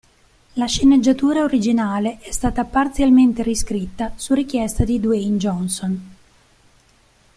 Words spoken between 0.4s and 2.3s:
La sceneggiatura originale